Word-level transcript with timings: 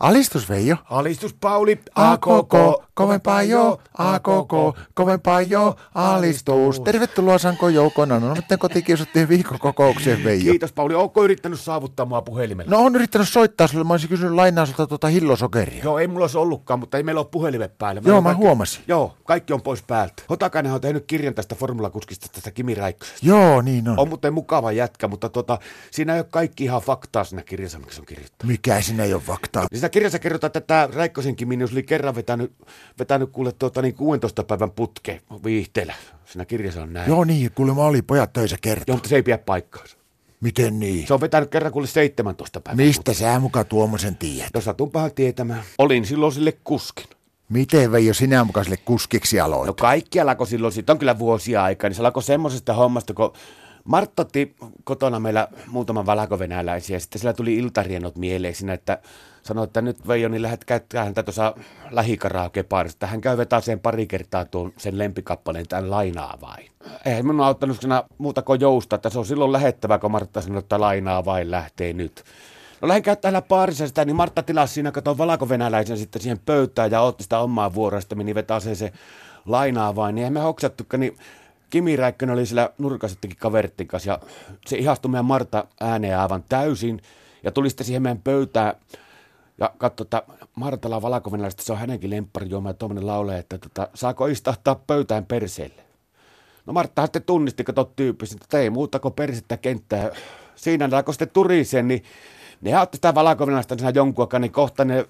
Alistus 0.00 0.48
Veijo. 0.48 0.76
Alistus 0.90 1.34
Pauli, 1.40 1.80
AKK, 1.94 2.54
kovempaa 2.94 3.42
jo, 3.42 3.80
AKK, 3.98 4.78
kovempaa 4.94 5.40
jo, 5.40 5.76
alistus. 5.94 6.80
Tervetuloa 6.80 7.38
Sanko 7.38 7.68
Joukona. 7.68 8.18
No 8.20 8.34
nyt 8.34 8.44
kotikiusattiin 8.58 9.28
viikkokokoukseen 9.28 10.24
Veijo. 10.24 10.50
Kiitos 10.50 10.72
Pauli, 10.72 10.94
onko 10.94 11.24
yrittänyt 11.24 11.60
saavuttaa 11.60 12.06
mua 12.06 12.22
puhelimella? 12.22 12.70
No 12.70 12.78
on 12.84 12.94
yrittänyt 12.94 13.28
soittaa 13.28 13.66
sulle, 13.66 13.84
mä 13.84 13.92
olisin 13.94 14.08
kysynyt 14.08 14.32
lainaa 14.34 14.66
sulta 14.66 14.86
tuota 14.86 15.06
hillosokeria. 15.08 15.84
Joo, 15.84 15.98
ei 15.98 16.06
mulla 16.06 16.24
olisi 16.24 16.38
ollutkaan, 16.38 16.80
mutta 16.80 16.96
ei 16.96 17.02
meillä 17.02 17.20
ole 17.20 17.28
puhelimet 17.30 17.78
päällä. 17.78 17.98
Joo, 17.98 18.02
Meillä 18.04 18.16
on 18.18 18.22
mä 18.24 18.28
kaikki- 18.28 18.44
huomasin. 18.46 18.82
Joo, 18.88 19.14
kaikki 19.24 19.52
on 19.52 19.62
pois 19.62 19.82
päältä. 19.82 20.22
Hotakainen 20.30 20.72
on 20.72 20.80
tehnyt 20.80 21.04
kirjan 21.06 21.34
tästä 21.34 21.54
formulakuskista, 21.54 22.26
tästä 22.32 22.50
Kimi 22.50 22.74
Räikkösestä. 22.74 23.26
Joo, 23.26 23.60
niin 23.62 23.88
on. 23.88 23.98
On 23.98 24.08
muuten 24.08 24.34
mukava 24.34 24.72
jätkä, 24.72 25.08
mutta 25.08 25.28
tota, 25.28 25.58
siinä 25.90 26.14
ei 26.14 26.20
ole 26.20 26.26
kaikki 26.30 26.64
ihan 26.64 26.82
faktaa 26.82 27.24
siinä 27.24 27.42
kirjassa, 27.42 27.78
mikä 27.78 27.92
se 27.94 28.00
on 28.00 28.06
kirjoittanut. 28.06 28.50
Mikä 28.50 28.80
sinä 28.80 29.04
ei 29.04 29.14
ole 29.14 29.22
faktaa? 29.22 29.62
Niin 29.70 29.80
Siinä 29.80 29.89
kirjassa 29.90 30.18
kerrotaan, 30.18 30.48
että 30.48 30.60
tämä 30.60 30.88
Räikkösen 30.92 31.36
Kimi 31.36 31.58
oli 31.72 31.82
kerran 31.82 32.14
vetänyt, 32.14 32.52
vetänyt 32.98 33.30
kuule 33.30 33.52
tuota, 33.52 33.82
niin 33.82 33.94
16 33.94 34.44
päivän 34.44 34.70
putke 34.70 35.20
viihteellä. 35.44 35.94
Siinä 36.24 36.44
kirjassa 36.44 36.82
on 36.82 36.92
näin. 36.92 37.08
Joo 37.08 37.24
niin, 37.24 37.50
kuulemma 37.54 37.84
oli 37.86 38.02
pojat 38.02 38.32
töissä 38.32 38.56
kertoa. 38.60 38.84
Joo, 38.86 38.96
mutta 38.96 39.08
se 39.08 39.16
ei 39.16 39.22
pidä 39.22 39.38
paikkaansa. 39.38 39.96
Miten 40.40 40.80
niin? 40.80 41.06
Se 41.06 41.14
on 41.14 41.20
vetänyt 41.20 41.50
kerran 41.50 41.72
kuule 41.72 41.86
17 41.86 42.60
päivää. 42.60 42.86
Mistä 42.86 43.14
sä 43.14 43.40
muka 43.40 43.64
tuommoisen 43.64 44.16
tiedät? 44.16 44.50
No 44.54 44.60
satunpahan 44.60 45.14
tietämään. 45.14 45.62
Olin 45.78 46.06
silloin 46.06 46.32
sille 46.32 46.52
kuskin. 46.64 47.06
Miten 47.48 47.92
Veijo 47.92 48.14
sinä 48.14 48.44
mukaiselle 48.44 48.76
kuskiksi 48.76 49.40
aloit? 49.40 49.66
No 49.66 49.74
kaikki 49.74 50.20
alkoi 50.20 50.46
silloin, 50.46 50.72
siitä 50.72 50.92
on 50.92 50.98
kyllä 50.98 51.18
vuosia 51.18 51.64
aikaa, 51.64 51.90
niin 51.90 51.96
se 51.96 52.02
alkoi 52.02 52.22
semmoisesta 52.22 52.74
hommasta, 52.74 53.14
kun 53.14 53.32
Martta 53.90 54.22
otti 54.22 54.56
kotona 54.84 55.20
meillä 55.20 55.48
muutaman 55.66 56.06
valkovenäläisiä, 56.06 56.96
ja 56.96 57.00
sitten 57.00 57.18
sillä 57.18 57.32
tuli 57.32 57.56
iltarienot 57.56 58.16
mieleen 58.16 58.54
siinä, 58.54 58.72
että 58.72 58.98
sanoi, 59.42 59.64
että 59.64 59.82
nyt 59.82 60.08
Veijo, 60.08 60.28
niin 60.28 60.42
lähdet 60.42 60.64
käyttää 60.64 61.04
häntä 61.04 61.22
tuossa 61.22 61.54
lähikaraakepaarista. 61.90 63.06
Hän 63.06 63.20
käy 63.20 63.36
vetää 63.36 63.60
sen 63.60 63.80
pari 63.80 64.06
kertaa 64.06 64.44
tuon 64.44 64.72
sen 64.76 64.98
lempikappaleen, 64.98 65.68
tämän 65.68 65.90
lainaa 65.90 66.38
vain. 66.40 66.70
Eihän 67.06 67.26
minun 67.26 67.46
auttanut 67.46 67.80
siinä 67.80 68.04
muuta 68.18 68.42
kuin 68.42 68.60
jousta, 68.60 68.96
että 68.96 69.10
se 69.10 69.18
on 69.18 69.26
silloin 69.26 69.52
lähettävä, 69.52 69.98
kun 69.98 70.10
Martta 70.10 70.40
sanoi, 70.40 70.58
että 70.58 70.80
lainaa 70.80 71.24
vain 71.24 71.50
lähtee 71.50 71.92
nyt. 71.92 72.24
No 72.80 72.88
lähdin 72.88 73.02
käyttämään 73.02 73.42
paarissa 73.42 73.88
sitä, 73.88 74.04
niin 74.04 74.16
Martta 74.16 74.42
tilasi 74.42 74.74
siinä, 74.74 74.92
kato 74.92 75.18
valkovenäläisen 75.18 75.98
sitten 75.98 76.22
siihen 76.22 76.40
pöytään 76.46 76.90
ja 76.90 77.00
otti 77.00 77.22
sitä 77.22 77.38
omaa 77.38 77.74
vuoroa, 77.74 78.00
sitten 78.00 78.18
meni 78.18 78.34
vetää 78.34 78.60
sen 78.60 78.76
se 78.76 78.92
lainaa 79.46 79.96
vain. 79.96 80.14
Niin 80.14 80.22
eihän 80.22 80.32
me 80.32 80.40
hoksattukaan, 80.40 81.00
niin 81.00 81.16
Kimi 81.70 81.96
Räikkönen 81.96 82.32
oli 82.32 82.46
siellä 82.46 82.70
nurkassettikin 82.78 83.36
kaveritten 83.36 83.86
kanssa 83.86 84.10
ja 84.10 84.18
se 84.66 84.76
ihastui 84.76 85.10
meidän 85.10 85.24
Marta 85.24 85.64
ääneen 85.80 86.18
aivan 86.18 86.44
täysin 86.48 87.02
ja 87.42 87.50
tuli 87.50 87.70
sitten 87.70 87.86
siihen 87.86 88.02
meidän 88.02 88.22
pöytään 88.22 88.74
ja 89.58 89.72
katsoi, 89.78 90.04
että 90.04 90.22
Martala 90.54 91.02
valkovenäläistä, 91.02 91.62
se 91.62 91.72
on 91.72 91.78
hänenkin 91.78 92.10
lempparijuoma 92.10 92.68
ja 92.68 92.74
tuommoinen 92.74 93.06
laulee, 93.06 93.38
että 93.38 93.58
tota, 93.58 93.88
saako 93.94 94.26
istahtaa 94.26 94.74
pöytään 94.86 95.26
perseelle. 95.26 95.82
No 96.66 96.72
Martta 96.72 97.06
sitten 97.06 97.22
tunnisti, 97.22 97.64
kun 97.64 97.74
tot 97.74 97.96
tyyppi, 97.96 98.26
että 98.42 98.58
ei 98.58 98.70
muuta 98.70 98.98
kuin 98.98 99.14
persettä 99.14 99.56
kenttää. 99.56 100.10
Siinä 100.54 100.88
ne 100.88 100.96
alkoi 100.96 101.14
sitten 101.14 101.30
turiseen, 101.30 101.88
niin 101.88 102.04
ne 102.60 102.80
otti 102.80 102.96
sitä 102.96 103.14
siinä 103.76 103.92
jonkun 103.94 104.22
aikaa, 104.22 104.40
niin 104.40 104.52
kohta 104.52 104.84
ne 104.84 105.06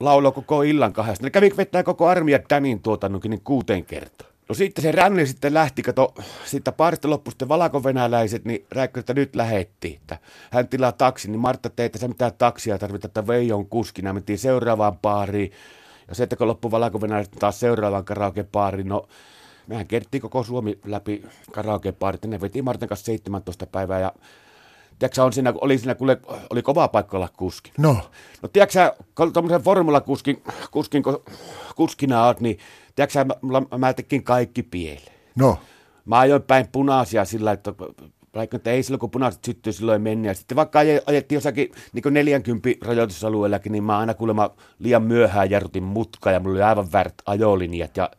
lauloi 0.00 0.32
koko 0.32 0.62
illan 0.62 0.92
kahdesta. 0.92 1.24
Ne 1.26 1.30
kävi 1.30 1.50
vetää 1.56 1.82
koko 1.82 2.08
armia 2.08 2.38
Danin 2.50 2.82
tuotannonkin 2.82 3.30
niin 3.30 3.40
kuuteen 3.44 3.84
kertaan. 3.84 4.35
No 4.48 4.54
sitten 4.54 4.82
se 4.82 4.92
ränni 4.92 5.26
sitten 5.26 5.54
lähti, 5.54 5.82
kato, 5.82 6.14
sitten 6.44 6.74
parista 6.74 7.10
loppui 7.10 7.32
sitten 7.32 7.48
valkovenäläiset, 7.48 8.44
niin 8.44 8.66
Räikkö, 8.70 9.00
että 9.00 9.14
nyt 9.14 9.36
lähetti, 9.36 9.98
että 10.00 10.18
hän 10.50 10.68
tilaa 10.68 10.92
taksi, 10.92 11.30
niin 11.30 11.40
Martta 11.40 11.70
tei, 11.70 11.86
että 11.86 11.98
se 11.98 12.08
mitään 12.08 12.32
taksia 12.38 12.78
tarvita, 12.78 13.06
että 13.06 13.26
Veijo 13.26 13.56
on 13.56 13.66
kuskina, 13.66 14.12
mentiin 14.12 14.38
seuraavaan 14.38 14.98
baariin, 14.98 15.52
ja 16.08 16.14
se, 16.14 16.22
että 16.22 16.36
kun 16.36 16.48
loppui 16.48 16.70
valkovenäläiset 16.70 17.34
taas 17.38 17.60
seuraavaan 17.60 18.04
karaokebaariin, 18.04 18.88
no 18.88 19.08
mehän 19.66 19.86
kerttiin 19.86 20.20
koko 20.20 20.42
Suomi 20.42 20.78
läpi 20.84 21.24
karaokebaarit, 21.52 22.24
ne 22.24 22.40
veti 22.40 22.62
Martan 22.62 22.88
kanssa 22.88 23.06
17 23.06 23.66
päivää, 23.66 24.00
ja 24.00 24.12
tiedätkö, 24.98 25.22
on 25.22 25.32
siinä, 25.32 25.52
oli 25.60 25.78
siinä, 25.78 25.94
kuule, 25.94 26.20
oli 26.50 26.62
kova 26.62 26.88
paikka 26.88 27.16
olla 27.16 27.28
kuski. 27.36 27.72
No, 27.78 27.96
No 28.42 28.48
tiedätkö 28.48 28.92
kun 29.14 29.32
tuommoisen 29.32 29.62
formulakuskin 29.62 30.42
kuskin, 30.70 31.02
kun 31.02 31.22
kuskina 31.76 32.26
oot, 32.26 32.40
niin 32.40 32.58
tiedätkö 32.96 33.24
mä, 33.24 33.34
mä, 33.42 33.78
mä 33.78 33.92
tekin 33.92 34.24
kaikki 34.24 34.62
pieleen. 34.62 35.16
no. 35.36 35.58
Mä 36.04 36.18
ajoin 36.18 36.42
päin 36.42 36.68
punaisia 36.72 37.24
sillä, 37.24 37.52
että 37.52 37.74
vaikka 38.34 38.56
että 38.56 38.70
ei 38.70 38.82
silloin, 38.82 39.00
kun 39.00 39.10
punaiset 39.10 39.44
syttyy, 39.44 39.72
silloin 39.72 39.94
ei 39.94 40.02
mennä. 40.14 40.28
Ja 40.28 40.34
sitten 40.34 40.56
vaikka 40.56 40.78
aje- 40.82 41.02
ajettiin 41.06 41.36
jossakin 41.36 41.72
niin 41.92 42.14
40 42.14 42.68
rajoitusalueellakin, 42.82 43.72
niin 43.72 43.84
mä 43.84 43.98
aina 43.98 44.14
kuulemma 44.14 44.50
liian 44.78 45.02
myöhään 45.02 45.50
jarrutin 45.50 45.82
mutkaa 45.82 46.32
ja 46.32 46.40
mulla 46.40 46.54
oli 46.54 46.62
aivan 46.62 46.92
väärät 46.92 47.14
ajolinjat. 47.26 47.96
Ja 47.96 48.10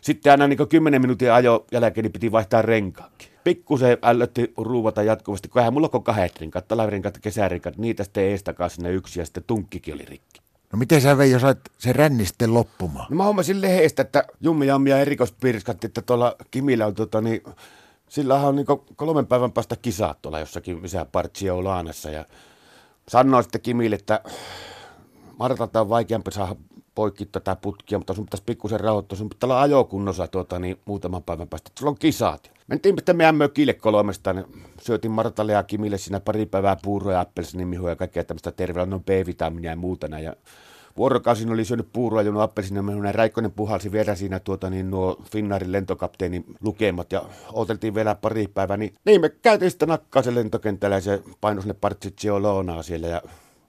sitten 0.00 0.30
aina 0.32 0.48
niin 0.48 0.68
10 0.68 1.00
minuutin 1.00 1.32
ajo 1.32 1.66
jälkeen 1.72 2.02
niin 2.02 2.12
piti 2.12 2.32
vaihtaa 2.32 2.62
renkaakin. 2.62 3.28
Pikkusen 3.44 3.98
ällötti 4.02 4.52
ruuvata 4.56 5.02
jatkuvasti, 5.02 5.48
kun 5.48 5.60
eihän 5.60 5.72
mulla 5.72 5.90
ole 5.92 6.02
kahdet 6.02 6.40
renkaat, 6.40 6.68
talvirenkaat 6.68 7.14
ja 7.14 7.20
kesärenkaat, 7.20 7.76
niitä 7.76 8.04
sitten 8.04 8.24
eestakaan 8.24 8.70
sinne 8.70 8.92
yksi 8.92 9.20
ja 9.20 9.24
sitten 9.24 9.44
tunkkikin 9.46 9.94
oli 9.94 10.04
rikki. 10.04 10.40
No 10.72 10.78
miten 10.78 11.00
sä 11.00 11.18
Veijo 11.18 11.38
sait 11.38 11.58
sen 11.78 11.94
ränni 11.94 12.26
sitten 12.26 12.54
loppumaan? 12.54 13.06
No 13.10 13.16
mä 13.16 13.24
hommasin 13.24 13.60
lehdestä, 13.60 14.02
että 14.02 14.24
Jummi 14.40 14.66
ja 14.66 14.98
erikoispiirskatti, 14.98 15.86
että 15.86 16.02
tuolla 16.02 16.36
Kimillä 16.50 16.86
on 16.86 16.94
tota, 16.94 17.20
niin, 17.20 17.42
sillä 18.08 18.34
on 18.34 18.56
niin 18.56 18.66
kolmen 18.96 19.26
päivän 19.26 19.52
päästä 19.52 19.76
kisat 19.76 20.22
tuolla 20.22 20.40
jossakin 20.40 20.82
missä 20.82 21.06
Partsio 21.12 21.64
Laanassa 21.64 22.10
ja 22.10 22.24
sanoi 23.08 23.42
sitten 23.42 23.60
Kimille, 23.60 23.96
että 23.96 24.20
Martalta 25.38 25.80
on 25.80 25.88
vaikeampi 25.88 26.32
saada 26.32 26.56
poikki 26.94 27.26
tätä 27.26 27.56
putkia, 27.56 27.98
mutta 27.98 28.14
sun 28.14 28.24
pitäisi 28.24 28.44
pikkusen 28.46 28.80
rauhoittua, 28.80 29.18
sun 29.18 29.28
pitää 29.28 29.46
olla 29.46 29.60
ajokunnossa 29.60 30.28
tuota, 30.28 30.58
niin 30.58 30.78
muutaman 30.84 31.22
päivän 31.22 31.48
päästä, 31.48 31.70
sulla 31.78 31.90
on 31.90 31.98
kisat. 31.98 32.50
Mentiin 32.66 32.94
sitten 32.98 33.16
meidän 33.16 33.36
mökille 33.36 33.72
kolmestaan, 33.72 34.36
niin 34.36 34.46
syötiin 34.82 35.12
Martalle 35.12 35.52
ja 35.52 35.62
Kimille 35.62 35.98
siinä 35.98 36.20
pari 36.20 36.46
päivää 36.46 36.76
puuroja, 36.82 37.20
appelsinimihoja 37.20 37.92
ja 37.92 37.96
kaikkea 37.96 38.24
tämmöistä 38.24 38.52
terveellä, 38.52 38.90
no 38.90 38.98
B-vitamiinia 38.98 39.70
ja 39.70 39.76
muuta. 39.76 40.08
näin. 40.08 40.24
Ja 40.24 40.36
vuorokausin 40.96 41.52
oli 41.52 41.64
syönyt 41.64 41.88
puuroa, 41.92 42.22
juonut 42.22 42.42
appelsinimihoja, 42.42 43.08
ja 43.08 43.12
Räikkönen 43.12 43.52
puhalsi 43.52 43.92
vielä 43.92 44.14
siinä 44.14 44.40
tuota, 44.40 44.70
niin 44.70 44.90
nuo 44.90 45.22
Finnaarin 45.32 45.72
lentokapteenin 45.72 46.44
lukemat 46.60 47.12
ja 47.12 47.22
oteltiin 47.52 47.94
vielä 47.94 48.14
pari 48.14 48.48
päivää, 48.48 48.76
niin, 48.76 48.94
niin 49.04 49.20
me 49.20 49.28
käytiin 49.28 49.70
sitten 49.70 49.88
nakkaa 49.88 50.22
se 50.22 50.34
lentokentällä 50.34 50.96
ja 50.96 51.00
se 51.00 51.22
painoi 51.40 51.62
sinne 51.62 52.40
Loonaa 52.40 52.82
siellä 52.82 53.06
ja 53.06 53.22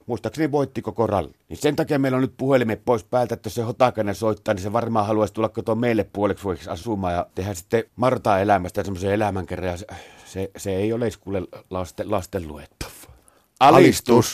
muistaakseni 0.05 0.51
voitti 0.51 0.81
koko 0.81 1.07
ralli. 1.07 1.33
Niin 1.49 1.57
sen 1.57 1.75
takia 1.75 1.99
meillä 1.99 2.15
on 2.15 2.21
nyt 2.21 2.37
puhelimet 2.37 2.85
pois 2.85 3.03
päältä, 3.03 3.33
että 3.33 3.47
jos 3.47 3.55
se 3.55 3.61
Hotakainen 3.61 4.15
soittaa, 4.15 4.53
niin 4.53 4.63
se 4.63 4.73
varmaan 4.73 5.07
haluaisi 5.07 5.33
tulla 5.33 5.49
kotoa 5.49 5.75
meille 5.75 6.03
puoleksi 6.13 6.43
vuodeksi 6.43 6.69
asumaan 6.69 7.13
ja 7.13 7.25
tehdä 7.35 7.53
sitten 7.53 7.83
Martaa 7.95 8.39
elämästä 8.39 8.83
semmoisen 8.83 9.13
elämänkerran. 9.13 9.69
Ja 9.69 9.77
se, 10.25 10.51
se, 10.57 10.75
ei 10.75 10.93
ole 10.93 11.09
kuule 11.19 11.41
lasten, 11.69 12.11
lasten 12.11 12.47
luettavaa. 12.47 12.93
Alistus. 13.59 14.31